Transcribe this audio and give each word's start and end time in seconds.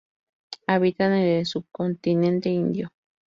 Habitan 0.65 1.11
en 1.13 1.27
el 1.37 1.45
subcontinente 1.45 2.49
indio. 2.49 2.89